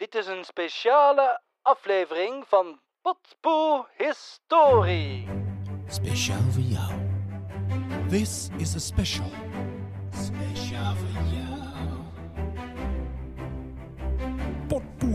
[0.00, 5.28] Dit is een speciale aflevering van Potpoe Historie.
[5.88, 6.92] Speciaal voor jou.
[8.08, 9.30] This is a special.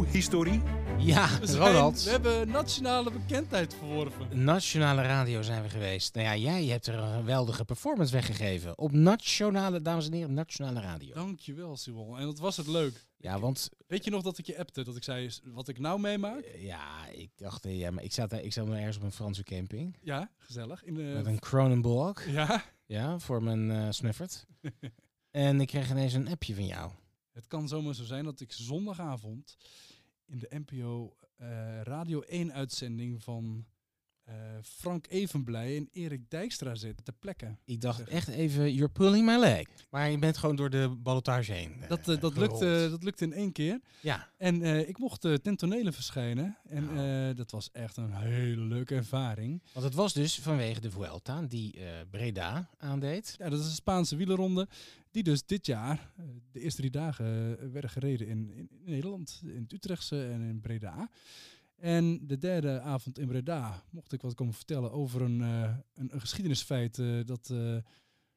[0.05, 0.61] Potpoe-historie.
[0.99, 2.03] Ja, We, zijn- Ronald.
[2.03, 4.43] we hebben nationale bekendheid verworven.
[4.43, 6.15] Nationale radio zijn we geweest.
[6.15, 8.77] Nou ja, jij hebt er een geweldige performance weggegeven.
[8.77, 11.13] Op nationale, dames en heren, nationale radio.
[11.13, 12.17] Dankjewel, Simon.
[12.19, 13.05] En wat was het leuk.
[13.17, 14.83] Ja, want Weet je nog dat ik je appte?
[14.83, 16.39] Dat ik zei, wat ik nou meemaak?
[16.41, 19.03] eh, ja, ik dacht, eh, ja, maar ik zat, daar, ik zat nog ergens op
[19.03, 19.97] een Franse camping.
[20.01, 20.83] Ja, gezellig.
[20.83, 21.29] In Met de...
[21.29, 22.29] een Cronenberg.
[22.31, 24.45] Ja, Ja, voor mijn eh snuffert.
[25.31, 26.91] en ik kreeg ineens een appje van jou.
[27.33, 29.55] het kan zomaar zo zijn dat ik zondagavond
[30.25, 33.65] in de NPO eh, Radio 1 uitzending van
[34.25, 37.59] eh, Frank Evenblij en Erik Dijkstra zit te plekken.
[37.65, 38.07] Ik dacht Zeg.
[38.07, 39.65] echt even, you're pulling my leg.
[39.89, 41.75] Maar je bent gewoon door de ballotage heen.
[41.81, 43.79] eh, Dat, eh, dat, lukte, dat lukte in één keer.
[44.01, 46.57] Ja, En ik mocht ten tonele verschijnen.
[46.67, 49.61] En eh, dat was echt een hele leuke ervaring.
[49.73, 51.75] want het was dus vanwege de Vuelta die
[52.11, 53.35] Breda aandeed.
[53.37, 54.67] Ja, dat is een Spaanse wielerronde.
[55.11, 56.11] Die dus dit jaar,
[56.51, 57.25] de eerste drie dagen,
[57.71, 59.41] werden gereden in, in, in Nederland.
[59.43, 61.09] In het Utrechtse en in Breda.
[61.75, 65.61] En de derde avond in Breda mocht ik wat komen vertellen over een, eh,
[65.93, 66.99] een, een geschiedenisfeit.
[66.99, 67.75] eh, dat eh,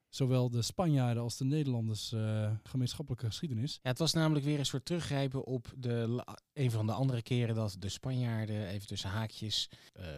[0.08, 2.14] zowel de Spanjaarden als de Nederlanders
[2.62, 3.78] gemeenschappelijke geschiedenis.
[3.82, 7.54] Ja, het was namelijk weer een soort teruggrijpen op de, een van de andere keren
[7.54, 9.68] dat de Spanjaarden, even tussen haakjes,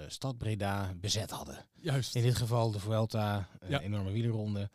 [0.09, 1.67] stad Breda bezet hadden.
[1.81, 2.15] Juist.
[2.15, 3.81] In dit geval de Vuelta, een Ja.
[3.81, 4.71] enorme wielerronde.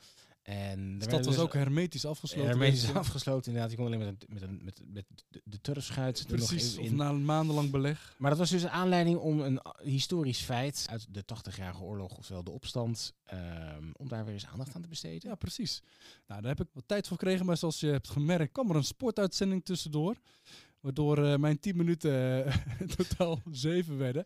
[0.46, 2.50] En De er stad was dus- ook hermetisch afgesloten.
[2.50, 3.72] hermetisch afgesloten inderdaad.
[3.72, 6.84] Je kon alleen met, een, met, een, met, met de, de turfschuit nog Precies, in-
[6.84, 6.96] in.
[6.96, 8.16] na een maandenlang beleg.
[8.18, 12.44] Maar dat was dus een aanleiding om een historisch feit uit de 80-jarige oorlog, oftewel
[12.44, 15.30] de opstand, ehm, om daar weer eens aandacht aan te besteden.
[15.30, 15.82] Ja, precies.
[16.28, 18.76] Nou, daar heb ik wat tijd voor gekregen, maar zoals je hebt gemerkt, kwam er
[18.76, 20.16] een sportuitzending tussendoor.
[20.80, 22.54] Waardoor eh, mijn 10 minuten eh,
[22.98, 24.26] totaal zeven werden.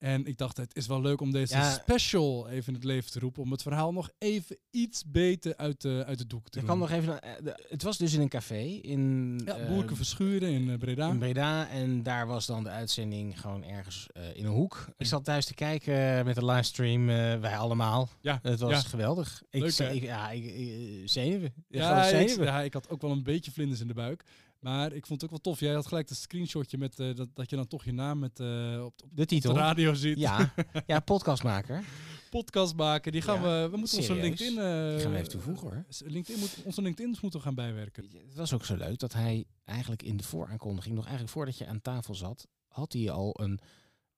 [0.00, 1.70] En ik dacht, het is wel leuk om deze Ja.
[1.70, 3.42] special even in het leven te roepen.
[3.42, 6.78] Om het verhaal nog even iets beter uit de, uit de doek te Ik kan
[6.78, 7.22] nog even.
[7.22, 11.08] eh, het was dus in een café in, ja, eh, Boerke Verschuren in eh, Breda.
[11.10, 11.68] in Breda.
[11.68, 14.86] En daar was dan de uitzending gewoon ergens in een hoek.
[14.96, 17.06] Ik zat thuis te kijken met de livestream,
[17.40, 18.08] wij allemaal.
[18.20, 18.80] Ja, Het was ja.
[18.88, 19.42] geweldig.
[19.50, 21.52] Ik, Leuk, ik, ja, ik, ik- zenuwen.
[21.68, 22.46] Ja, Gewoon ik, zenuwen.
[22.52, 24.24] ja, ik had ook wel een beetje vlinders in de buik.
[24.60, 25.60] Maar ik vond het ook wel tof.
[25.60, 28.40] Jij had gelijk dat screenshotje met eh, dat, dat je dan toch je naam met,
[28.40, 29.52] eh, op, op De titel.
[29.52, 30.18] de radio ziet.
[30.18, 30.52] Ja,
[30.86, 31.84] ja, podcastmaker.
[32.30, 33.12] Podcast maken.
[33.12, 33.68] Die gaan Ja, we.
[33.70, 34.22] We moeten onze serieus.
[34.24, 34.58] LinkedIn.
[34.58, 35.84] eh, Die gaan we even toevoegen hoor.
[35.98, 38.04] LinkedIn moet, onze LinkedIn's moeten we gaan bijwerken.
[38.26, 41.66] Het was ook zo leuk dat hij eigenlijk in de vooraankondiging, nog eigenlijk voordat je
[41.66, 43.60] aan tafel zat, had hij al een,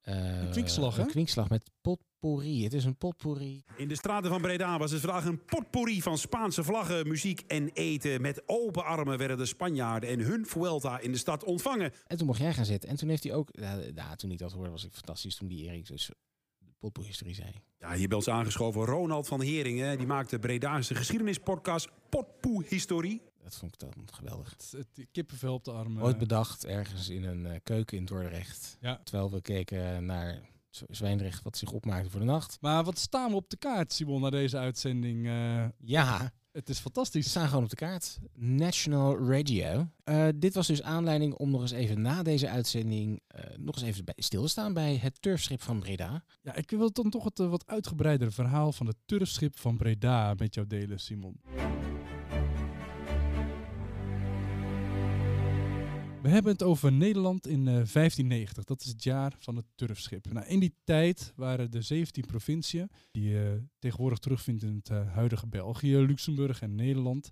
[0.03, 1.71] Een kwinkslag, een kwinkslag met
[2.23, 2.65] potpourri.
[2.65, 3.65] Het is een potpourri.
[3.77, 7.71] In de straten van Breda was het vandaag een potpourri van Spaanse vlaggen, muziek en
[7.73, 8.21] eten.
[8.21, 11.93] Met open armen werden de Spanjaarden en hun Vuelta in de stad ontvangen.
[12.07, 12.89] En toen mocht jij gaan zitten.
[12.89, 13.51] En toen heeft hij ook,
[14.17, 16.07] toen ik dat hoorde was ik fantastisch toen die Erik dus
[16.59, 17.51] de potpourri-historie zei.
[17.79, 19.99] Ja, hier bij ons aangeschoven Ronald van Heringen.
[19.99, 23.23] Die maakte Bredaanse geschiedenispodcast Potpoe-historie.
[23.43, 24.51] Dat vond ik dan geweldig.
[24.51, 26.03] Het, het kippenvel op de arm.
[26.03, 28.77] Ooit bedacht ergens in een eh, keuken in Dordrecht.
[28.81, 29.01] Ja.
[29.05, 30.51] Terwijl we keken naar
[30.89, 32.59] Zwijndrecht wat zich opmaakte voor de nacht.
[32.61, 35.27] Maar wat staan we op de kaart, Simon, na deze uitzending?
[35.27, 37.29] Eh, Ja, het is we fantastisch.
[37.31, 38.19] staan gewoon op de kaart.
[38.35, 39.87] National Radio.
[40.05, 43.85] Eh, dit was dus aanleiding om nog eens even na deze uitzending eh, nog eens
[43.85, 46.25] even bij, stil te staan bij het turfschip van Breda.
[46.43, 50.55] Ja, ik wil dan toch het wat uitgebreidere verhaal van het turfschip van Breda met
[50.55, 51.41] jou delen, Simon.
[56.23, 58.65] We hebben het over Nederland in eh, 1590.
[58.65, 60.33] Dat is het jaar van het turfschip.
[60.33, 65.13] Nou, in die tijd waren de 17 provinciën, die je tegenwoordig terugvindt in het eh,
[65.15, 67.31] huidige België, Luxemburg en Nederland,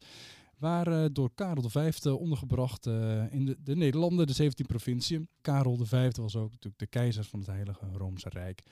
[0.59, 5.29] waren door Karel V ondergebracht eh, in de, de Nederlanden, de 17 provinciën.
[5.41, 8.63] Karel V was ook natuurlijk de keizer van het Heilige Roomse Rijk.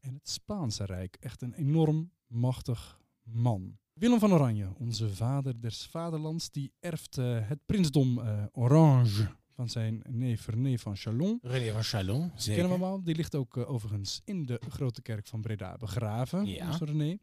[0.00, 3.78] En het Spaanse Rijk, echt een enorm machtig man.
[3.92, 9.68] Willem van Oranje, onze vader des vaderlands, die erft eh, het prinsdom eh, Orange van
[9.68, 11.38] zijn neef René van Chalon.
[11.42, 12.60] René van Chalon, zeker.
[12.60, 13.02] kennen we allemaal.
[13.02, 16.66] Die ligt ook eh, overigens in de grote kerk van Breda begraven, Ja.
[16.70, 17.16] onze René.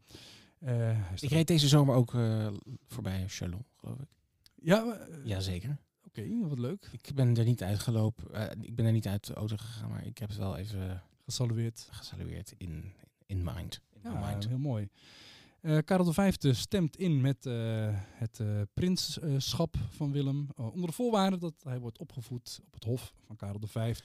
[0.58, 2.48] Eh, Ik reed deze zomer ook eh,
[2.86, 4.08] voorbij Chalon, geloof ik.
[4.54, 5.76] Ja, Jazeker.
[6.06, 6.88] oké, wat leuk.
[6.92, 8.24] Ik ben er niet uitgelopen.
[8.60, 11.88] ik ben er niet uit de auto gegaan, maar ik heb het wel even Gesalueerd.
[11.90, 12.92] gesalueerd in,
[13.26, 13.80] in mind.
[13.92, 14.48] In Ja, mind.
[14.48, 14.88] heel mooi.
[15.62, 17.54] Eh, Karel V stemt in met eh,
[17.94, 20.48] het eh, prinsschap van Willem.
[20.56, 23.96] onder de voorwaarde dat hij wordt opgevoed op het hof van Karel V.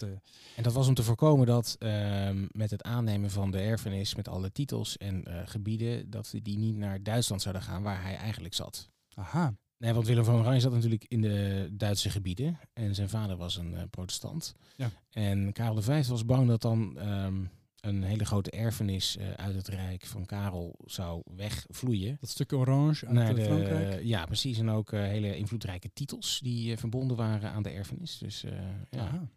[0.56, 4.27] En dat was om te voorkomen dat ehm, met het aannemen van de erfenis, met
[4.27, 8.89] alle titels en gebieden, dat die niet naar Duitsland zouden gaan waar hij eigenlijk zat.
[9.13, 9.56] Aha.
[9.77, 12.60] Nee, want Willem van Oranje zat natuurlijk in de Duitse gebieden.
[12.74, 14.56] En zijn vader was een protestant.
[14.75, 14.89] Ja.
[15.10, 17.45] En Karel V was bang dat dan ehm,
[17.88, 22.18] een hele grote erfenis eh, uit het rijk van Karel zou wegvloeien.
[22.19, 24.04] Dat stukje orange uit naar eh, de, Frankrijk.
[24.04, 24.60] Ja, precies.
[24.60, 28.18] En ook eh, hele invloedrijke titels die verbonden waren aan de erfenis.
[28.18, 28.45] Dus
[28.89, 29.00] ja.
[29.00, 29.30] Aha.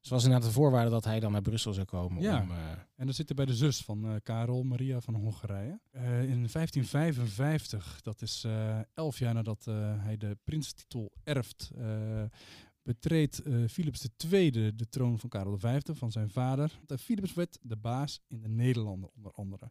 [0.00, 2.22] Dus was inderdaad de voorwaarde dat hij dan naar Brussel zou komen.
[2.22, 2.40] Ja.
[2.40, 2.50] Om,
[2.96, 5.80] En dat zit er bij de zus van Karel, Maria van Hongarije.
[5.92, 8.46] In 1555, dat is
[8.94, 9.64] elf jaar nadat
[9.98, 11.70] hij de prinstitel erft,
[12.86, 16.78] betreedt eh, Philips II de troon van Karel V, van zijn vader.
[16.86, 19.70] De Philips werd de baas in de Nederlanden, onder andere.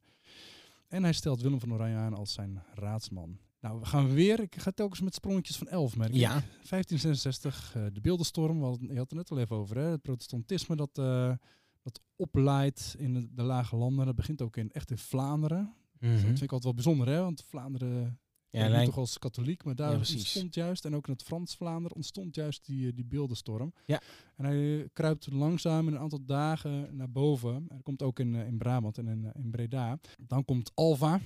[0.87, 3.37] En hij stelt Willem van Oranje aan als zijn raadsman.
[3.59, 4.39] Nou, we gaan weer.
[4.39, 6.15] Ik ga telkens met sprongetjes van elf, merk ik.
[6.15, 9.83] ja, 1566, eh, de beeldenstorm, we hadden- je had het net al even over, hè?
[9.83, 11.33] het protestantisme dat, eh,
[11.81, 14.05] dat oplaait in de, de lage landen.
[14.05, 15.73] Dat begint ook in, echt in Vlaanderen.
[15.99, 17.19] Dat vind ik altijd wel bijzonder, hè?
[17.21, 18.19] want Vlaanderen
[18.55, 22.35] ja toch als katholiek, maar daar Ja, ontstond juist, en ook in het Frans-Vlaanderen ontstond
[22.35, 23.73] juist die, eh, die beeldenstorm.
[23.85, 24.01] Ja.
[24.35, 27.65] En hij eh, kruipt langzaam in een aantal dagen naar boven.
[27.67, 29.99] Hij komt ook in, eh, in Brabant en in, in Breda.
[30.27, 31.19] Dan komt Alva,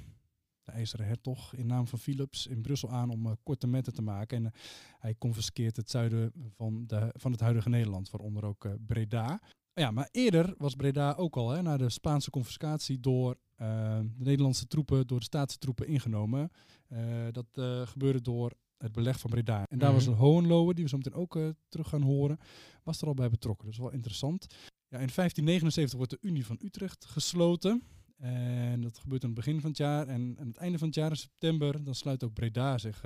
[0.64, 4.02] de IJzeren Hertog, in naam van Philips in Brussel aan om eh, korte metten te
[4.02, 4.46] maken.
[4.46, 4.52] En
[5.00, 9.42] hij confiskeert het zuiden van, de, van het huidige Nederland, waaronder ook Breda.
[9.80, 14.24] Ja, maar eerder was Breda ook al, hè, na de Spaanse confiscatie, door eh, de
[14.24, 16.52] Nederlandse troepen, door de staatse troepen ingenomen.
[16.88, 19.64] Eh, dat eh, gebeurde door het beleg van Breda.
[19.68, 20.12] En daar was Mhm.
[20.12, 21.40] een Hohenlohe, die we zo meteen ook
[21.70, 22.38] terug gaan horen,
[22.84, 23.66] was er al bij betrokken.
[23.66, 24.46] Dat is wel interessant.
[24.88, 27.84] Ja, in 1579 wordt de Unie van Utrecht gesloten.
[28.18, 30.08] En dat gebeurt aan het begin van het jaar.
[30.08, 33.02] En aan het einde van het jaar, in september, dan sluit ook Breda zich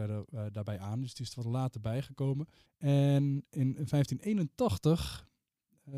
[0.51, 1.01] daarbij aan.
[1.01, 2.47] Dus die is er wat later bijgekomen.
[2.77, 5.27] En in 1581
[5.83, 5.93] eh,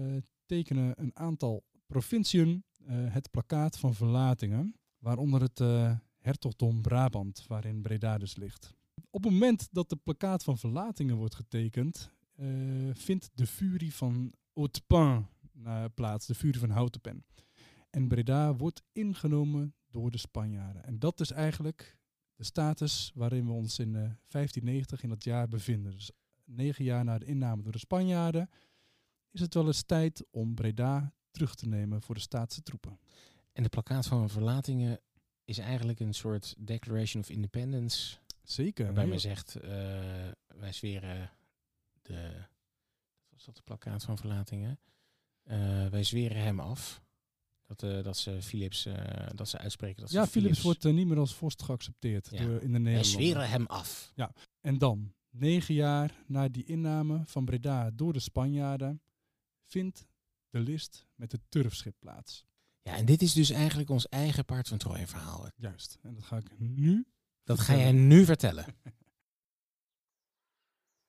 [0.46, 4.76] tekenen een aantal provinciën eh, het plakkaat van verlatingen.
[4.98, 8.74] Waaronder het eh, hertogdom Brabant, waarin Breda dus ligt.
[9.10, 12.48] Op het moment dat de plakkaat van verlatingen wordt getekend, eh,
[12.94, 15.28] vindt de furie van Hautepin
[15.64, 17.26] eh, plaats, de furie van Houtenpen.
[17.90, 20.86] En Breda wordt ingenomen door de Spanjaarden.
[20.86, 21.98] En dat is eigenlijk
[22.36, 25.92] de status waarin we ons in eh, 1590 in dat jaar bevinden.
[25.92, 26.12] Dus
[26.46, 28.50] negen jaar na de inname door de Spanjaarden
[29.36, 33.00] is het wel eens tijd om Breda terug te nemen voor de staatse troepen.
[33.54, 35.00] En de plakkaat van verlatingen
[35.46, 38.18] is eigenlijk een soort Declaration of Independence.
[38.44, 38.86] Zeker.
[38.86, 39.70] Waarbij men zegt, eh,
[40.48, 41.32] wij zweren
[42.02, 42.32] de...
[43.20, 44.80] Wat was dat, de plakkaat van verlatingen?
[45.44, 47.04] Eh, wij zweren hem af.
[47.66, 48.88] Dat, eh, dat ze Philips,
[49.36, 52.38] dat ze uitspreken dat ze ja, Philips wordt niet meer als vorst geaccepteerd Ja.
[52.46, 53.06] door, in de Wij Nederlanden.
[53.06, 54.14] zweren hem af.
[54.62, 59.02] En dan, negen jaar na die inname van Breda door de Spanjaarden,
[59.66, 60.08] vindt
[60.50, 62.46] de list met het turfschip plaats.
[62.82, 65.50] Ja, en dit is dus eigenlijk ons eigen paard van Troje verhaal.
[65.56, 65.98] Juist.
[66.02, 67.06] En dat ga ik nu.
[67.44, 68.08] Dat ga jij vertellen.
[68.08, 68.66] nu vertellen.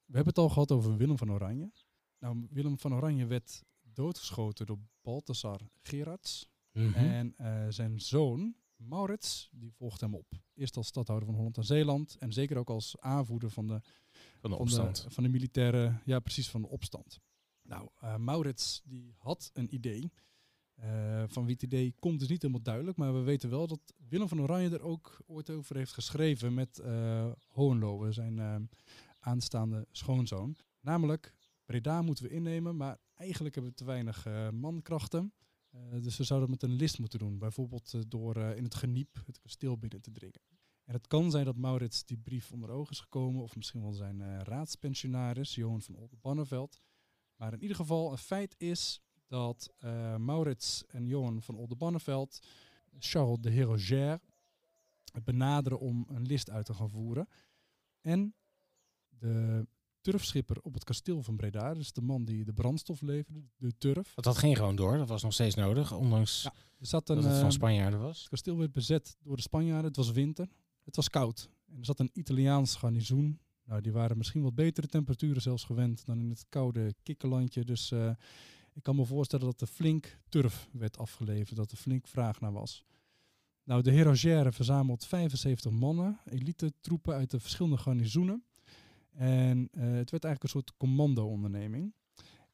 [0.07, 1.73] We hebben het al gehad over Willem van Oranje.
[2.19, 6.49] Nou, Willem van Oranje werd doodgeschoten door Balthasar Gerards.
[6.73, 6.95] Mhm.
[6.95, 10.33] En eh, zijn zoon, Maurits, die volgt hem op.
[10.55, 12.17] Eerst als stadhouder van Holland en Zeeland.
[12.19, 15.07] En zeker ook als aanvoerder van de, van de van de, opstand.
[15.09, 17.21] van de militaire, ja precies, van de opstand.
[17.67, 20.13] Nou, eh, Maurits die had een idee.
[20.75, 22.97] Eh, van wie het idee komt is niet helemaal duidelijk.
[22.97, 26.79] Maar we weten wel dat Willem van Oranje er ook ooit over heeft geschreven met
[26.79, 28.69] eh Hohenlohe, zijn
[29.19, 30.57] aanstaande schoonzoon.
[30.81, 31.35] Namelijk,
[31.65, 35.33] Breda moeten we innemen, maar eigenlijk hebben we te weinig mankrachten.
[36.01, 37.39] Dus we zouden het met een list moeten doen.
[37.39, 40.41] Bijvoorbeeld door in het geniep het kasteel binnen te dringen.
[40.85, 43.93] En het kan zijn dat Maurits die brief onder ogen is gekomen, of misschien wel
[43.93, 46.81] zijn raadspensionaris, Johan van Oldenbarneveld.
[47.37, 52.47] Maar in ieder geval, een feit is dat eh, Maurits en Johan van Oldenbarneveld
[52.99, 54.21] Charles de Hérogère
[55.25, 57.29] benaderen om een list uit te gaan voeren.
[58.01, 58.35] En
[59.09, 59.67] de
[60.01, 64.15] turfschipper op het kasteel van Breda, dus de man die de brandstof leverde, de turf.
[64.15, 64.97] Dat ging gewoon door.
[64.97, 65.93] Dat was nog steeds nodig.
[65.93, 68.19] Ondanks Ja, Er zat een, dat het van eh, Spanjaarden was.
[68.21, 69.87] het kasteel werd bezet door de Spanjaarden.
[69.87, 70.49] Het was winter.
[70.85, 71.51] Het was koud.
[71.67, 73.41] En er zat een Italiaans garnizoen.
[73.67, 77.65] Nou, die waren misschien wat betere temperaturen zelfs gewend dan in het koude kikkerlandje.
[77.65, 78.11] Dus eh,
[78.73, 81.57] ik kan me voorstellen dat er flink turf werd afgeleverd.
[81.57, 82.85] Dat er flink vraag naar was.
[83.65, 88.45] Nou, de Hérogère verzamelt 75 mannen, elite troepen uit de verschillende garnizoenen.
[89.13, 91.95] En eh, het werd eigenlijk een soort commando-onderneming.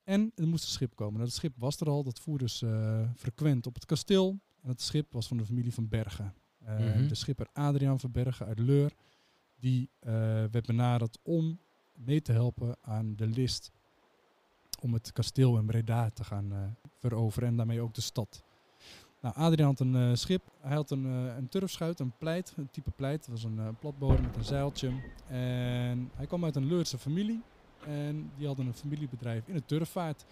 [0.04, 1.14] En er moest een schip komen.
[1.14, 4.40] Nou, dat schip was er al, dat voer dus eh, frequent op het kasteel.
[4.62, 6.35] En het schip was van de familie van Bergen.
[6.59, 7.09] Mhm.
[7.09, 8.92] De schipper Adriaan van Bergen uit Leur,
[9.62, 10.12] die eh,
[10.50, 11.59] werd benaderd om
[11.95, 13.71] mee te helpen aan de list
[14.81, 16.59] om het kasteel in Breda te gaan eh,
[16.99, 18.45] veroveren en daarmee ook de stad.
[19.23, 20.42] Nou, Adriaan had een eh, schip.
[20.61, 23.19] Hij had een, eh, een turfschuit, een pleit, een type pleit.
[23.19, 24.92] Dat was een eh, platbodem met een zeiltje.
[25.28, 27.42] En hij kwam uit een Leurse familie.
[27.87, 30.25] En die hadden een familiebedrijf in de turfvaart.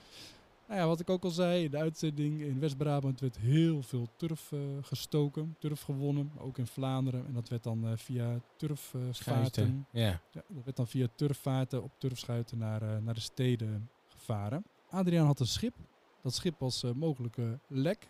[0.71, 4.09] Nou ja, wat ik ook al zei, in de uitzending in West-Brabant werd heel veel
[4.17, 7.27] turf eh, gestoken, turf gewonnen, ook in Vlaanderen.
[7.27, 9.87] En dat werd dan eh, via turfvaarten.
[9.93, 10.09] Ja.
[10.33, 14.65] Ja, dat werd dan via turfvaarten op turfschuiten naar, eh, naar de steden gevaren.
[14.91, 15.75] Adriaan had een schip.
[16.23, 18.09] Dat schip was mogelijk eh, lek.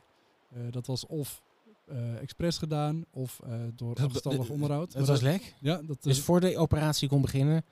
[0.70, 1.42] Dat was of
[1.86, 4.92] eh expres gedaan of eh, door achterstallig de- onderhoud.
[4.92, 5.54] Het was lek.
[5.60, 7.64] Ja, dat, Dus voor de operatie kon beginnen,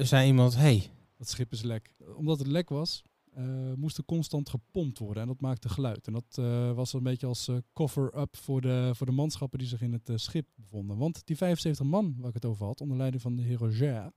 [0.00, 1.94] zei iemand, hey, dat schip is lek.
[2.16, 3.02] Omdat het lek was,
[3.34, 6.06] eh, moest er constant gepompt worden en dat maakte geluid.
[6.06, 9.68] En dat eh, was een beetje als eh, cover-up voor de, voor de manschappen die
[9.68, 10.96] zich in het schip bevonden.
[10.96, 14.12] Want die 75 man waar ik het over had, onder leiding van de heer Roger,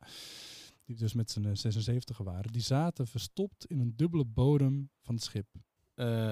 [0.83, 5.15] die dus met zijn eh, 76 waren, die zaten verstopt in een dubbele bodem van
[5.15, 5.47] het schip.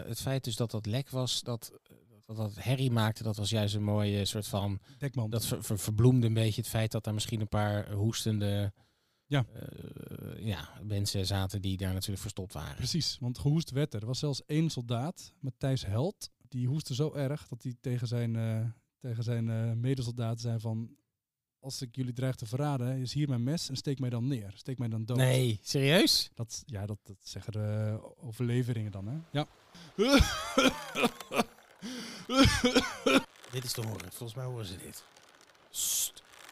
[0.08, 1.72] het feit dus dat dat lek was, dat
[2.26, 4.80] dat, dat herrie maakte, dat was juist een mooie soort van...
[4.98, 5.30] Dekman.
[5.30, 8.74] Dat ver- ver- verbloemde een beetje het feit dat daar misschien een paar hoestende
[9.28, 9.46] Ja.
[9.54, 12.76] eh, ja, mensen zaten die daar natuurlijk verstopt waren.
[12.76, 14.02] Precies, want gehoest werd er.
[14.02, 18.36] Er was zelfs één soldaat, Matthijs Held, die hoestte zo erg dat hij tegen zijn,
[18.36, 18.66] eh,
[19.00, 20.96] tegen zijn eh, medesoldaten zei van...
[21.60, 24.52] Als ik jullie dreig te verraden, is hier mijn mes en steek mij dan neer.
[24.56, 25.18] Steek mij dan dood.
[25.18, 26.30] Nee, serieus?
[26.34, 29.18] Dat, ja, dat, dat zeggen de overleveringen dan, hè?
[29.32, 29.48] Ja.
[33.52, 34.12] Dit is te horen.
[34.12, 35.04] Volgens mij horen ze dit.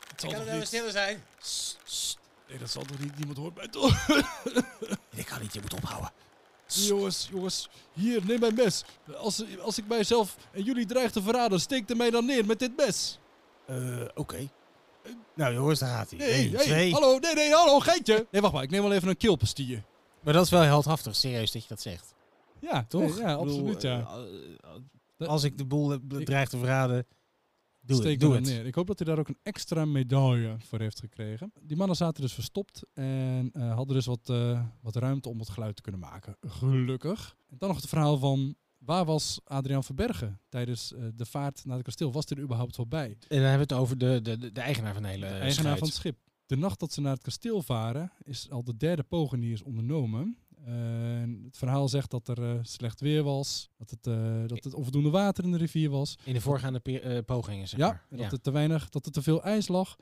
[0.07, 0.67] Het zal toch niet...
[0.67, 1.23] stiller zijn?
[2.49, 3.15] Nee, dat zal toch niet...
[3.17, 4.07] Niemand hoort mij toch?
[5.15, 6.11] Ik kan niet, je moet ophouden.
[6.67, 7.69] jongens, jongens.
[7.93, 8.83] Hier, neem mijn mes.
[9.17, 12.59] Als, als ik mijzelf en jullie dreig te verraden, steek er mij dan neer met
[12.59, 13.19] dit mes.
[13.65, 14.49] Eh, oké.
[15.35, 16.19] Nou jongens, daar gaat hij.
[16.19, 16.93] Nee, twee.
[16.93, 18.27] hallo, nee, nee, hallo, geitje.
[18.31, 19.83] Nee, wacht maar, ik neem wel even een keelpastille.
[20.21, 22.13] Maar dat is wel heldhaftig, serieus dat je dat zegt.
[22.59, 23.15] Ja, Toch?
[23.15, 24.07] nee, ja, absoluut, ja.
[24.07, 24.23] eh,
[25.17, 27.05] eh, als ik de boel dreig te verraden,
[27.85, 28.19] doe Steek het.
[28.19, 28.43] Doe het.
[28.43, 28.65] neer.
[28.65, 31.51] Ik hoop dat hij daar ook een extra medaille voor heeft gekregen.
[31.61, 35.49] Die mannen zaten dus verstopt en eh, hadden dus wat, eh, wat ruimte om wat
[35.49, 36.37] geluid te kunnen maken.
[36.47, 37.35] Gelukkig.
[37.49, 41.75] En dan nog het verhaal van waar was Adriaan Verbergen tijdens eh, de vaart naar
[41.75, 42.11] het kasteel?
[42.11, 43.09] Was hij er überhaupt wel bij?
[43.09, 45.53] En dan hebben we het over de, de, de, eigenaar van de hele de eigenaar
[45.53, 45.79] schuit.
[45.79, 46.17] van het schip.
[46.45, 49.61] De nacht dat ze naar het kasteel varen is al de derde poging die is
[49.61, 50.37] ondernomen.
[50.65, 55.09] Het verhaal zegt dat er eh, slecht weer was, dat het, eh, dat het onvoldoende
[55.09, 56.17] water in de rivier was.
[56.23, 58.05] In de voorgaande eh, pogingen, zeg Ja, maar.
[58.09, 59.95] en dat er te weinig, dat er te veel ijs lag.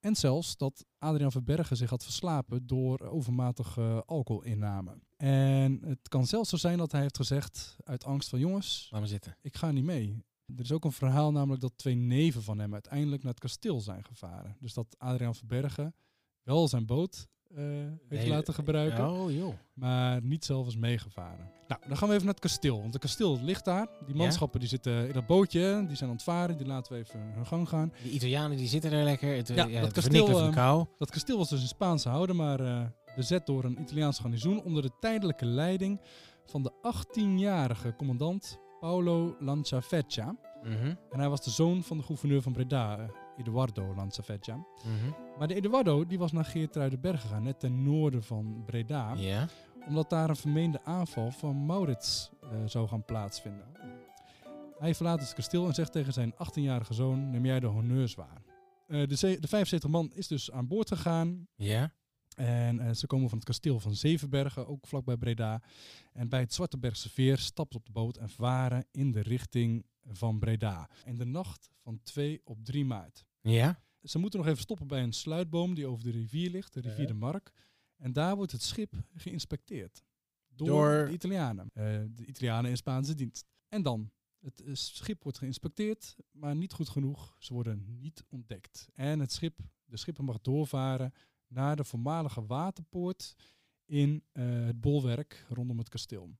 [0.00, 4.98] En zelfs dat Adriaan Verbergen zich had verslapen door overmatige alcoholinname.
[5.16, 9.00] En het kan zelfs zo zijn dat hij heeft gezegd uit angst van jongens, Laat
[9.00, 9.36] maar zitten.
[9.42, 10.24] ik ga niet mee.
[10.56, 13.80] Er is ook een verhaal namelijk dat twee neven van hem uiteindelijk naar het kasteel
[13.80, 14.56] zijn gevaren.
[14.60, 15.94] Dus dat Adriaan Verbergen
[16.42, 19.54] wel zijn boot heeft hele- laten gebruiken, Oh joh.
[19.74, 21.50] maar niet zelf is meegevaren.
[21.68, 22.80] Nou, dan gaan we even naar het kasteel.
[22.80, 23.88] Want het kasteel ligt daar.
[24.06, 26.56] Die manschappen die zitten in dat bootje, die zijn aan het varen.
[26.56, 27.92] Die laten we even hun gang gaan.
[28.02, 29.36] Die Italianen die zitten er lekker.
[29.36, 30.84] Het, eh, Ja, ja, dat het kasteel, ehm, kou.
[30.98, 32.80] Dat kasteel was dus een Spaanse houder, maar eh,
[33.16, 36.00] bezet door een Italiaans garnizoen onder de tijdelijke leiding
[36.46, 40.36] van de 18-jarige commandant Paolo Lanciafeccia.
[40.62, 44.54] Mhm, En hij was de zoon van de gouverneur van Breda, Eduardo Lanciafeccia.
[44.54, 45.38] mhm.
[45.38, 49.14] Maar de Eduardo die was naar Geertruidenberg gegaan, net ten noorden van Breda,
[49.88, 53.66] omdat daar een vermeende aanval van Maurits eh, zou gaan plaatsvinden.
[54.78, 58.42] Hij verlaat het kasteel en zegt tegen zijn 18-jarige zoon, neem jij de honneurs waar.
[58.86, 61.48] Eh, de, de 75 man is dus aan boord gegaan.
[61.56, 61.92] Ja.
[62.36, 65.62] En eh, ze komen van het kasteel van Zevenbergen, ook vlakbij Breda.
[66.12, 69.86] En bij het Zwartebergse Veer stappen ze op de boot en varen in de richting
[70.04, 70.90] van Breda.
[71.04, 73.24] En de nacht van 2 op 3 maart.
[73.40, 73.82] Ja.
[74.02, 77.06] Ze moeten nog even stoppen bij een sluitboom die over de rivier ligt, de rivier
[77.06, 77.52] de Mark.
[77.96, 80.02] En daar wordt het schip geïnspecteerd.
[80.48, 81.70] Door, Door- de Italianen.
[81.72, 83.44] Eh, de Italianen in Spaanse dienst.
[83.68, 87.36] En dan, het eh, schip wordt geïnspecteerd, maar niet goed genoeg.
[87.38, 88.88] Ze worden niet ontdekt.
[88.94, 91.12] En het schip, de schipper mag doorvaren
[91.48, 93.34] naar de voormalige waterpoort
[93.84, 96.36] in eh, het bolwerk rondom het kasteel.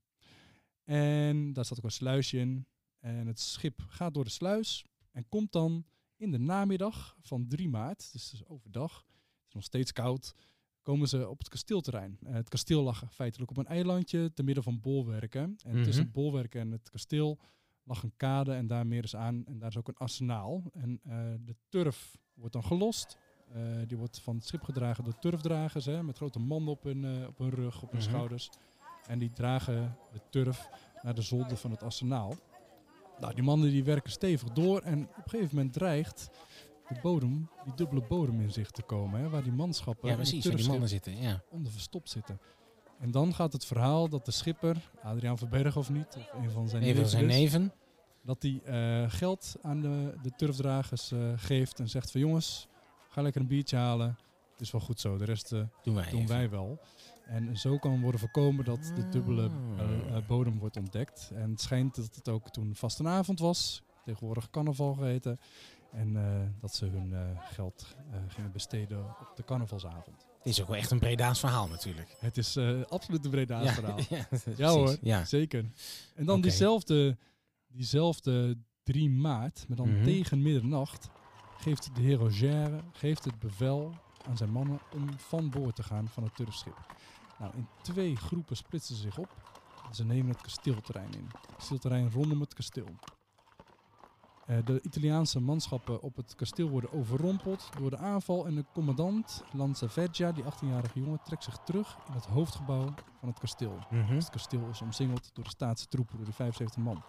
[0.85, 2.67] En daar staat ook een sluisje in.
[2.99, 5.85] En het schip gaat door de sluis en komt dan
[6.17, 10.35] in de namiddag van 3 maart, dus, dus overdag, het is nog steeds koud,
[10.83, 12.19] komen ze op het kasteelterrein.
[12.23, 15.57] Eh, het kasteel lag feitelijk op een eilandje te midden van bolwerken.
[15.65, 15.83] En Mhm.
[15.85, 17.39] tussen het bolwerk en het kasteel
[17.83, 19.47] lag een kade en daar meer eens aan.
[19.47, 20.71] En daar is ook een arsenaal.
[20.73, 23.17] En eh, de turf wordt dan gelost.
[23.57, 27.05] Eh, die wordt van het schip gedragen door turfdragers, hè, met grote manden op hun,
[27.05, 28.09] eh, op hun rug, op hun Mhm.
[28.09, 28.51] schouders.
[29.07, 30.69] En die dragen de turf
[31.03, 32.35] naar de zolder van het arsenaal.
[33.21, 36.31] Nou, die mannen die werken stevig door en op een gegeven moment dreigt
[36.89, 40.45] de bodem, die dubbele bodem in zicht te komen, hè, waar die manschappen Ja, precies.
[40.47, 41.17] Waar die mannen zitten.
[41.21, 41.43] Ja.
[41.51, 42.39] onder verstopt zitten.
[42.99, 46.69] En dan gaat het verhaal dat de schipper, Adriaan Verberg of niet, of een van
[46.69, 47.73] zijn Even neven zijn neven.
[48.23, 52.69] Dat hij eh, geld aan de, de turfdragers geeft en zegt van jongens,
[53.16, 54.16] ga lekker een biertje halen.
[54.52, 56.35] Het is wel goed zo, de rest eh, Doen wij doen even.
[56.37, 56.78] wij wel.
[57.26, 59.80] En zo kan worden voorkomen dat de dubbele Ah.
[59.80, 61.30] eh, eh, bodem wordt ontdekt.
[61.35, 65.40] En het schijnt dat het ook toen vastenavond was, tegenwoordig carnaval geheten.
[65.92, 66.16] En
[66.61, 67.14] dat ze hun
[67.52, 67.96] geld
[68.28, 70.26] gingen besteden op de carnavalsavond.
[70.38, 72.16] Het is ook wel echt een Bredaans verhaal natuurlijk.
[72.18, 72.56] Het is
[72.88, 73.99] absoluut een Breda's ja, verhaal.
[74.56, 75.25] ja, hoor, Ja.
[75.25, 75.64] zeker.
[76.14, 77.16] En dan diezelfde,
[77.66, 80.04] diezelfde 3 maart, maar dan Mhm.
[80.04, 81.08] tegen middernacht,
[81.57, 83.93] geeft de heer Roger geeft het bevel
[84.29, 86.95] aan zijn mannen om van boord te gaan van het turfschip.
[87.39, 89.35] Nou, in twee groepen splitsen ze zich op.
[89.91, 91.29] Ze nemen het kasteelterrein in.
[91.31, 92.89] Het kasteelterrein rondom het kasteel.
[94.47, 99.45] Eh, de Italiaanse manschappen op het kasteel worden overrompeld door de aanval en de commandant
[99.53, 103.79] Lanzaveggia, die 18-jarige jongen, trekt zich terug in het hoofdgebouw van het kasteel.
[103.91, 104.15] Mhm.
[104.15, 107.03] Het kasteel is omsingeld door de staatse troepen, door de 75 man.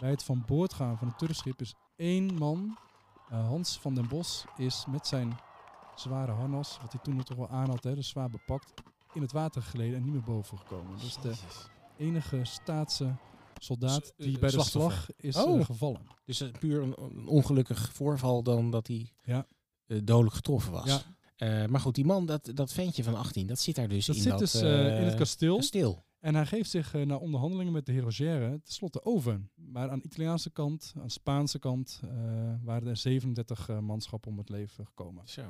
[0.00, 2.76] Bij het van boord gaan van het turfschip is één man,
[3.30, 5.36] eh, Hans van den Bos, is met zijn
[5.94, 8.72] zware harnas, wat hij toen nog toch wel aan had, hè, dus zwaar bepakt,
[9.12, 10.98] in het water geleden en niet meer boven gekomen.
[10.98, 11.34] Dus de
[11.96, 13.14] enige staatse
[13.58, 15.58] soldaat S- eh, die bij de slag is Oh.
[15.58, 16.00] eh, gevallen.
[16.24, 19.46] Dus het is puur een, een ongelukkig voorval dan dat hij Ja.
[19.86, 20.86] dodelijk getroffen was.
[20.86, 21.00] Ja.
[21.36, 24.16] Eh, maar goed, die man, dat, dat ventje van 18, dat zit daar dus Dat
[24.16, 25.56] in zit dat dus in het kasteel.
[25.56, 26.04] kasteel.
[26.24, 29.40] En hij geeft zich eh, na onderhandelingen met de heer Rogere tenslotte over.
[29.54, 32.10] Maar aan de Italiaanse kant, aan de Spaanse kant, eh,
[32.62, 35.28] waren er 37 eh, manschappen om het leven gekomen.
[35.28, 35.42] Zo.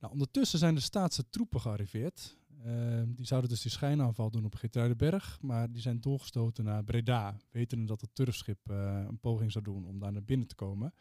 [0.00, 2.36] Nou, ondertussen zijn de staatse troepen gearriveerd.
[2.62, 7.36] Eh, die zouden dus die schijnaanval doen op Geertruidenberg, maar die zijn doorgestoten naar Breda,
[7.50, 10.94] wetende dat het turfschip een poging zou doen om daar naar binnen te komen.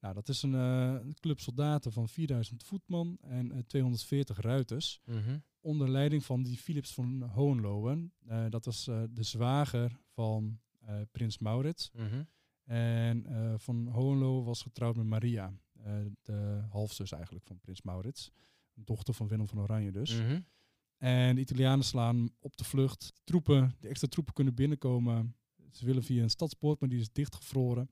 [0.00, 5.38] Nou, dat is een, eh, club soldaten van 4000 voetman en eh, 240 ruiters Mhm.
[5.60, 8.12] onder leiding van die Philips van Hohenlohen.
[8.26, 10.60] Eh, dat was de zwager van
[11.10, 11.90] prins Maurits.
[11.92, 12.22] Mhm.
[12.64, 13.26] En
[13.60, 15.52] van Hohenlohe was getrouwd met Maria,
[16.22, 18.30] de halfzus eigenlijk van prins Maurits.
[18.74, 20.20] Dochter van Willem van Oranje dus.
[20.20, 20.40] Mhm.
[20.96, 23.12] En de Italianen slaan op de vlucht.
[23.24, 25.34] Troepen, de extra troepen kunnen binnenkomen.
[25.72, 27.88] Ze willen via een stadspoort, maar die is dichtgevroren.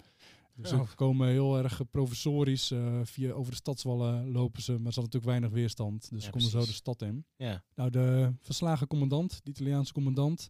[0.61, 4.73] Dus ze komen heel erg provisorisch eh, via over de stadswallen lopen ze.
[4.73, 6.11] Maar ze hadden natuurlijk weinig weerstand.
[6.11, 7.25] Dus ze konden zo de stad in.
[7.37, 7.63] Ja.
[7.75, 10.49] Nou, de verslagen commandant, de Italiaanse commandant,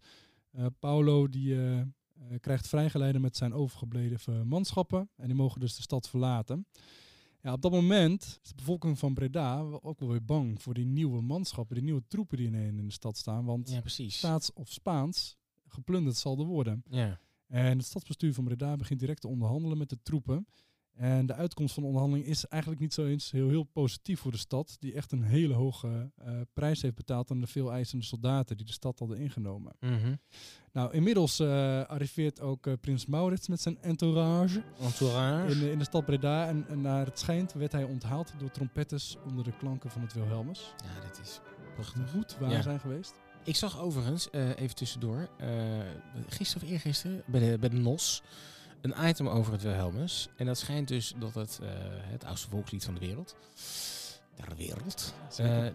[0.51, 1.81] eh, Paolo, die eh,
[2.41, 5.11] krijgt vrijgeleide met zijn overgebleven manschappen.
[5.17, 6.67] En die mogen dus de stad verlaten.
[7.43, 10.87] Ja, op dat moment is de bevolking van Breda ook wel weer bang voor die
[10.87, 13.45] nieuwe manschappen, die nieuwe troepen die in, in de stad staan.
[13.45, 14.17] Want ja, precies.
[14.17, 16.83] staats of Spaans, geplunderd zal er worden.
[16.91, 17.21] Ja.
[17.49, 20.47] En het stadsbestuur van Breda begint direct te onderhandelen met de troepen.
[20.95, 24.31] En de uitkomst van de onderhandeling is eigenlijk niet zo eens heel, heel positief voor
[24.31, 28.05] de stad, die echt een hele hoge eh, prijs heeft betaald aan de veel eisende
[28.05, 29.73] soldaten die de stad hadden ingenomen.
[29.81, 30.15] Mhm.
[30.73, 35.53] Nou, inmiddels eh, arriveert ook eh, prins Maurits met zijn entourage Entourage.
[35.55, 36.47] in, de- in de stad Breda.
[36.49, 40.13] En, en naar het schijnt werd hij onthaald door trompetters onder de klanken van het
[40.13, 40.75] Wilhelmus.
[40.85, 42.15] Ja, dat is Dat prachtig.
[42.15, 42.63] moet waar Ja.
[42.63, 43.15] zijn geweest.
[43.45, 45.49] Ik zag overigens, eh, even tussendoor, eh,
[46.29, 48.23] gisteren of eergisteren, bij de, bij de NOS,
[48.81, 50.29] een item over het Wilhelmus.
[50.37, 53.37] En dat schijnt dus dat het, eh, het oudste volkslied van de wereld,
[54.35, 55.15] ter wereld,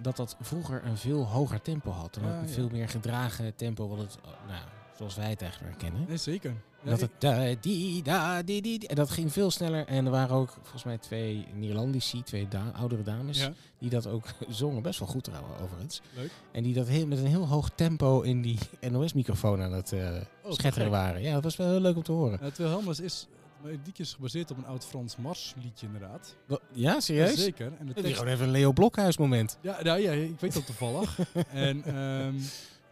[0.02, 2.18] dat dat vroeger een veel hoger tempo had.
[2.18, 2.48] En ja.
[2.48, 4.64] veel meer gedragen tempo, wat het, nou,
[4.98, 6.06] zoals wij het eigenlijk kennen.
[6.08, 6.54] Nee, zeker.
[6.84, 8.88] Ja, dat het da, die, da, die, die, die.
[8.90, 9.88] En dat ging veel sneller.
[9.88, 14.08] En er waren ook volgens mij twee Nederlandici, twee da- oudere dames, ja, die dat
[14.08, 14.82] ook zongen.
[14.82, 16.02] Best wel goed trouwens, overigens.
[16.16, 16.30] leuk.
[16.52, 18.58] En die dat heel, met een heel hoog tempo in die
[18.92, 20.10] NOS-microfoon aan het eh,
[20.44, 21.22] Oh, schetteren waren.
[21.22, 22.40] Ja, dat was wel heel leuk om te horen.
[22.42, 23.28] Het Wilhelmus is,
[23.64, 26.36] het liedje is gebaseerd op een oud Frans marsliedje inderdaad.
[26.74, 27.40] Ja, serieus?
[27.40, 27.72] Zeker.
[27.80, 29.58] En de tekst, gewoon even een Leo Blokhuis moment.
[29.62, 31.20] ja, nou, ja, ik weet dat toevallig.
[31.50, 32.36] en ehm,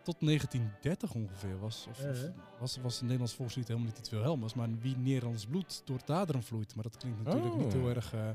[0.03, 2.19] tot 1930 ongeveer was, of, of
[2.59, 6.09] was, was het Nederlands volkslied helemaal niet het Wilhelmus, maar wie Nederlands bloed door het
[6.09, 6.75] aderen vloeit.
[6.75, 7.59] Maar dat klinkt natuurlijk Oh.
[7.63, 8.29] niet heel erg eh,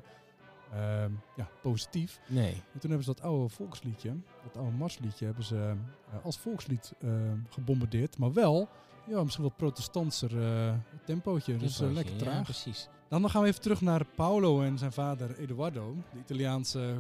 [0.73, 2.21] ehm, ja, positief.
[2.29, 2.53] Nee.
[2.53, 5.75] En toen hebben ze dat oude volksliedje, dat oude marsliedje, hebben ze
[6.13, 7.11] eh, als volkslied eh,
[7.49, 8.19] gebombardeerd.
[8.19, 8.69] Maar wel,
[9.07, 10.75] ja, misschien wat protestantser eh
[11.05, 11.57] tempootje.
[11.57, 12.43] Dus lekker Ja, traag.
[12.45, 12.89] precies.
[13.09, 16.95] Dan, dan gaan we even terug naar Paolo en zijn vader Eduardo, de Italiaanse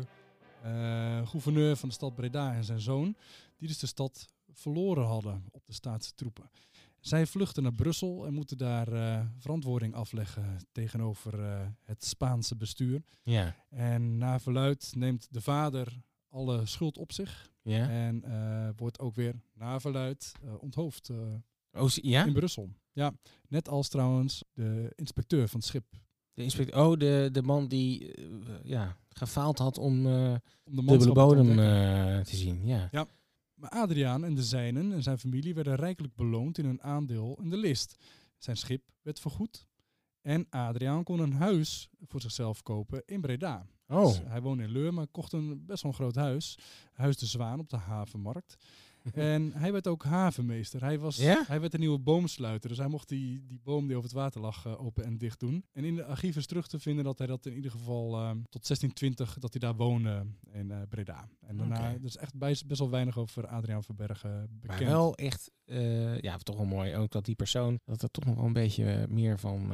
[0.62, 3.16] eh, gouverneur van de stad Breda en zijn zoon,
[3.58, 4.26] die dus de stad
[4.56, 6.50] verloren hadden op de staatse troepen.
[7.00, 13.02] Zij vluchten naar Brussel en moeten daar eh, verantwoording afleggen tegenover eh, het Spaanse bestuur.
[13.22, 13.56] Ja.
[13.70, 17.88] En naar verluid neemt de vader alle schuld op zich Ja.
[17.88, 21.10] en eh, wordt ook weer naar verluid onthoofd
[21.72, 22.24] Oh, ja?
[22.24, 22.70] in Brussel.
[22.92, 23.12] Ja,
[23.48, 25.84] net als trouwens de inspecteur van het schip.
[26.32, 26.84] De inspecteur.
[26.84, 28.14] Oh, de, de man die
[28.62, 31.56] ja, gefaald had om Om de dubbele bodem
[32.24, 32.66] te zien.
[32.66, 32.88] Ja.
[33.56, 37.50] Maar Adriaan en de zijnen en zijn familie werden rijkelijk beloond in hun aandeel in
[37.50, 37.96] de list.
[38.38, 39.66] Zijn schip werd vergoed
[40.20, 43.66] En Adriaan kon een huis voor zichzelf kopen in Breda.
[43.88, 46.58] Oh, Dus hij woonde in Leur, maar kocht een best wel een groot huis.
[46.92, 48.56] Huis de Zwaan op de havenmarkt.
[49.14, 50.80] En hij werd ook havenmeester.
[50.80, 51.44] Hij, was, Ja?
[51.46, 52.68] hij werd een nieuwe boomsluiter.
[52.68, 55.40] Dus hij mocht die, die boom die over het water lag eh, open en dicht
[55.40, 55.64] doen.
[55.72, 58.30] En in de archieven is terug te vinden dat hij dat in ieder geval eh,
[58.30, 61.28] tot 1620 dat hij daar woonde in eh, Breda.
[61.40, 64.90] En daarna, er is echt best, best wel weinig over Adriaan Verbergen maar bekend.
[64.90, 65.50] wel echt,
[66.20, 66.96] ja, toch wel mooi.
[66.96, 69.72] Ook dat die persoon, dat er toch nog wel een beetje meer van,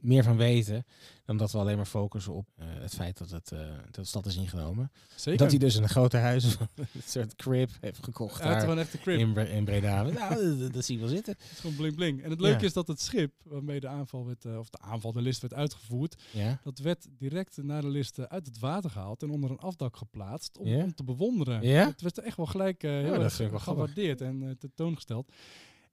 [0.00, 0.84] meer van weten.
[1.24, 4.04] Dan dat we alleen maar focussen op eh, het feit dat, het, eh, dat de
[4.04, 4.90] stad is ingenomen.
[5.16, 5.38] Zeker.
[5.38, 6.44] Dat hij dus een grote huis,
[6.76, 9.18] een soort crib heeft gekocht daar echt crib.
[9.18, 10.02] in, in Breda.
[10.02, 11.34] nou, dat, dat zie ik wel zitten.
[11.38, 12.22] Het is gewoon bling bling.
[12.22, 12.66] En het leuke Ja.
[12.66, 15.54] is dat het schip waarmee de aanval werd, eh, of de aanval, de list werd
[15.54, 16.60] uitgevoerd, Ja?
[16.62, 20.58] dat werd direct na de list uit het water gehaald en onder een afdak geplaatst
[20.58, 21.62] om, om te bewonderen.
[21.62, 21.86] Ja?
[21.86, 25.32] Het werd echt wel gelijk eh, heel erg gewaardeerd en tentoongesteld.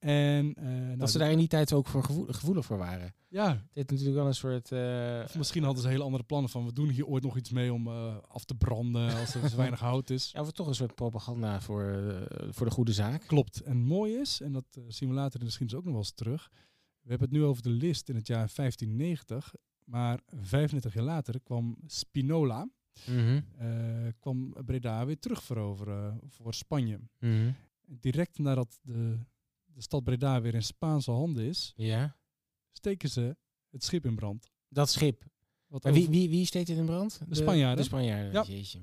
[0.06, 2.78] En eh, nou, dat ze de- daar in die tijd ook voor gevoel, gevoelig voor
[2.78, 3.14] waren.
[3.28, 4.72] ja, Dit natuurlijk wel een soort...
[4.72, 7.50] eh, of misschien hadden ze hele andere plannen van we doen hier ooit nog iets
[7.52, 10.30] mee om eh, af te branden als er zo weinig hout is.
[10.34, 12.04] ja, of toch een soort propaganda voor,
[12.50, 13.24] voor de goede zaak.
[13.28, 13.60] Klopt.
[13.62, 16.50] En mooi is, en dat zien we later de geschiedenis ook nog wel eens terug.
[17.02, 19.54] We hebben het nu over de list in het jaar 1590.
[19.86, 22.70] Maar 35 jaar later kwam Spinola,
[23.08, 23.42] Mhm.
[24.20, 27.00] kwam Breda weer terug veroveren voor Spanje.
[27.20, 27.52] Mhm.
[27.88, 29.18] Direct nadat de,
[29.76, 32.16] de stad Breda weer in Spaanse handen is, Ja.
[32.72, 33.38] steken ze
[33.70, 34.52] het schip in brand.
[34.70, 35.24] Dat schip.
[35.68, 37.20] Wat Maar wie, wie, wie steekt dit in brand?
[37.28, 37.78] De Spanjaarden.
[37.78, 38.32] De Spanjaarden.
[38.32, 38.44] Ja.
[38.44, 38.80] Jeetje.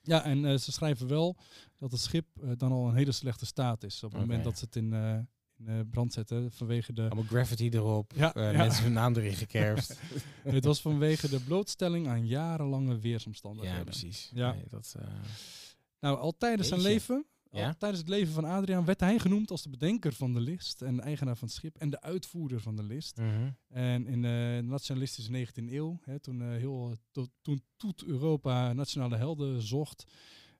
[0.00, 1.36] Ja, en eh, ze schrijven wel
[1.76, 4.02] dat het schip eh, dan al een hele slechte staat is.
[4.02, 5.18] Op het moment dat ze het in, eh,
[5.56, 7.02] in brand zetten vanwege de...
[7.02, 8.12] Allemaal graffiti erop.
[8.16, 8.52] Ja, ja.
[8.52, 9.98] Mensen hun naam erin gekerfd.
[10.42, 13.78] Het was vanwege de blootstelling aan jarenlange weersomstandigheden.
[13.78, 14.30] ja, precies.
[14.34, 14.52] Ja.
[14.52, 14.94] Nee, dat,
[16.00, 17.74] Nou, al tijdens zijn leven, Ja?
[17.74, 21.00] tijdens het leven van Adriaan, werd hij genoemd als de bedenker van de list en
[21.00, 23.16] eigenaar van het schip en de uitvoerder van de list.
[23.16, 23.50] mhm.
[23.68, 29.16] En in de nationalistische 19e eeuw, hè, toen, eh, heel, to- toen Toet Europa nationale
[29.16, 30.04] helden zocht,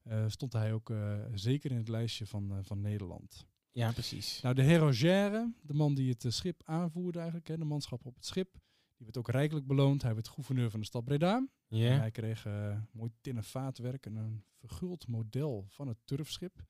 [0.02, 3.46] eh, stond hij ook eh, zeker in het lijstje van, eh, van Nederland.
[3.72, 4.40] Ja, precies.
[4.40, 8.14] Nou, de Herogère, de man die het eh, schip aanvoerde eigenlijk, hè, de manschap op
[8.14, 8.52] het schip,
[8.96, 10.02] die werd ook rijkelijk beloond.
[10.02, 11.48] Hij werd gouverneur van de stad Breda.
[11.68, 11.98] Ja.
[11.98, 16.64] hij kreeg eh, mooi tinnen vaatwerk en een verguld model van het turfschip.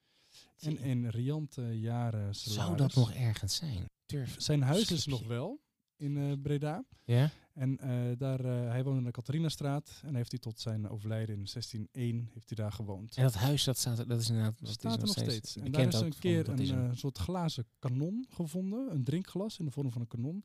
[0.59, 3.85] En een riante jaren Zou dat nog ergens zijn?
[4.07, 4.35] Turf.
[4.38, 5.61] Zijn huis is nog wel
[5.98, 6.85] in eh, Breda.
[7.05, 7.31] Ja?
[7.53, 10.01] En eh, daar, eh, hij woonde in de Catharinastraat.
[10.05, 13.16] En heeft hij tot zijn overlijden in 1601 heeft hij daar gewoond.
[13.16, 15.57] En dat huis, dat, staat, dat is inderdaad Dat dat staat is er nog steeds.
[15.57, 18.94] En daar is een keer een soort glazen kanon gevonden.
[18.94, 20.44] Een drinkglas in de vorm van een kanon.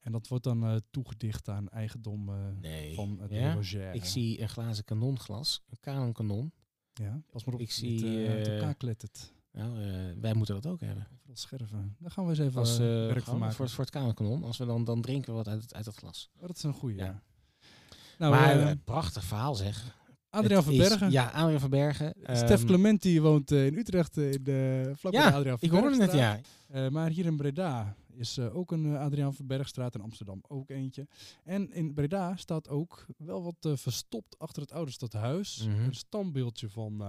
[0.00, 2.94] En dat wordt dan toegedicht aan eigendom Nee.
[2.94, 3.52] van het Ja?
[3.52, 3.94] Roger.
[3.94, 6.52] Ik zie een glazen kanonglas, een kanonkanon.
[6.98, 7.60] Ja, pas maar op.
[7.60, 8.28] ik zie, zie...
[8.28, 9.32] uit eh, elkaar klettert.
[9.52, 11.06] Nou, eh, wij moeten dat ook hebben.
[11.32, 11.96] Scherven.
[11.98, 13.54] Daar gaan we eens even Als, eh, eh, werk van maken.
[13.56, 14.44] voor, voor het kanonkanon.
[14.44, 16.30] Als we dan, dan drinken we wat uit het, uit het glas.
[16.36, 17.04] Oh, dat is een goeie, Ja.
[17.04, 17.22] ja.
[18.18, 19.96] Nou, maar eh, eh, prachtig verhaal zeg.
[20.30, 21.10] Adriaan van Bergen.
[21.10, 22.14] Ja, Adriaan van Bergen.
[22.22, 26.02] Stef Ehm, Clementi woont eh, in Utrecht, eh, in de, Ja, Adriaan van Ik hoorde
[26.02, 26.40] het, ja.
[26.68, 29.94] Eh, maar hier in Breda is ook een Adriaan van Bergstraat.
[29.94, 31.06] In Amsterdam ook eentje.
[31.44, 35.66] En in Breda staat ook wel wat verstopt achter het oude stadhuis.
[35.66, 35.84] Mhm.
[35.84, 37.02] Een standbeeldje van,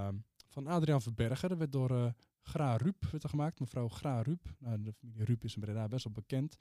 [0.47, 1.49] van Adriaan van Bergen.
[1.49, 3.59] Dat werd door Gra Rup werd er gemaakt.
[3.59, 4.53] Mevrouw Gra Rup.
[4.59, 6.55] Nou, de familie Rup is in Breda best wel bekend.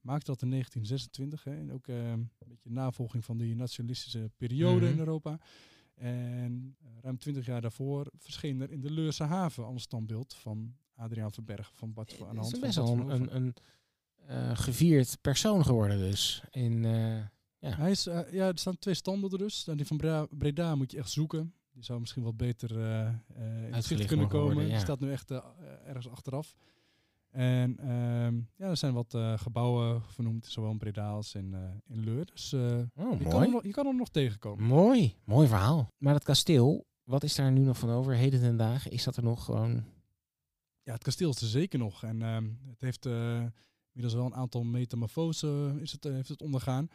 [0.00, 1.44] Maakte dat in 1926.
[1.44, 4.92] Hè, en ook een beetje navolging van die nationalistische periode Mhm.
[4.92, 5.38] in Europa.
[6.00, 10.34] En eh, ruim twintig jaar daarvoor verscheen er in de Leurse haven al een standbeeld
[10.34, 13.10] van Adriaan van Bergen van Bart van aan de Het is van best wel van
[13.10, 13.54] een, een,
[14.26, 16.42] eh, gevierd persoon geworden dus.
[16.50, 19.64] In, eh, Hij is, eh, ja, er staan twee standbeelden dus.
[19.64, 21.54] Nou, die van Breda, Breda moet je echt zoeken.
[21.72, 23.14] Die zou misschien wat beter eh, eh,
[23.66, 24.46] in het zicht kunnen komen.
[24.46, 24.80] worden, Die ja.
[24.80, 25.44] staat nu echt eh,
[25.84, 26.54] ergens achteraf.
[27.30, 31.60] En ehm, ja, er zijn wat eh, gebouwen vernoemd, zowel in Breda als in, eh,
[31.96, 32.26] in Leur.
[32.26, 33.44] Dus eh, oh, je, kan mooi.
[33.44, 34.64] er nog, je kan er nog tegenkomen.
[34.64, 35.88] Mooi, mooi verhaal.
[35.98, 38.14] Maar dat kasteel, wat is daar nu nog van over?
[38.14, 39.84] Heden ten dagen, is dat er nog gewoon...
[40.82, 42.02] Ja, het kasteel is er zeker nog.
[42.02, 43.04] En ehm, het heeft
[43.86, 46.88] inmiddels wel een aantal metamorfose is het, heeft het ondergaan.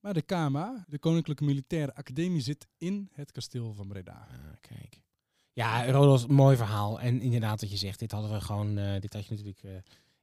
[0.00, 4.26] Maar de KMA, de Koninklijke Militaire Academie, zit in het kasteel van Breda.
[4.30, 5.07] Ah, kijk.
[5.58, 7.00] Ja, Roland, mooi verhaal.
[7.00, 9.70] En inderdaad wat je zegt, dit hadden we gewoon, eh, dit had je natuurlijk eh,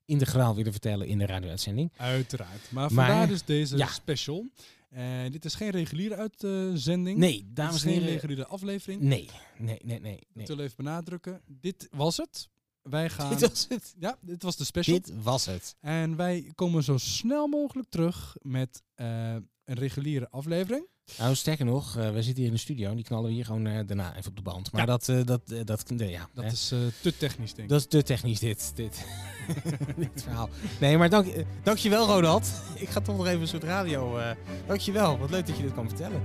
[0.06, 1.91] integraal willen vertellen in de radio-uitzending.
[1.98, 2.71] Uiteraard.
[2.71, 3.88] Maar Maar- vandaar dus deze Ja.
[3.88, 4.45] special.
[4.89, 7.17] En dit is geen reguliere uitzending.
[7.17, 8.13] Nee, dames is en geen heren.
[8.13, 9.02] reguliere aflevering.
[9.02, 10.28] Nee, nee, nee, nee.
[10.34, 10.45] Nee.
[10.45, 11.41] willen we even benadrukken.
[11.48, 12.50] Dit was het.
[12.82, 13.30] Wij gaan...
[13.30, 13.95] Dit was het.
[14.00, 14.95] Ja, dit was de special.
[15.00, 15.76] Dit was het.
[15.80, 20.88] En wij komen zo snel mogelijk terug met eh, een reguliere aflevering.
[21.18, 23.46] Nou, sterker nog, eh, we zitten hier in de studio en die knallen we hier
[23.46, 24.72] gewoon eh, daarna even op de band.
[24.72, 24.88] Maar Ja.
[24.88, 26.52] dat, eh, dat, dat, nee, ja, Dat hè.
[26.52, 27.70] is eh, te technisch, denk ik.
[27.70, 29.06] dat is te technisch, dit, dit,
[29.98, 30.50] dit verhaal.
[30.80, 31.28] Nee, maar dank,
[31.63, 32.52] dankjewel, Ronald.
[32.76, 34.18] Ik ga toch nog even een soort radio.
[34.18, 34.30] eh
[34.68, 36.22] dankjewel, wat leuk dat je dit kan vertellen.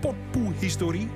[0.00, 1.08] Potpoe historie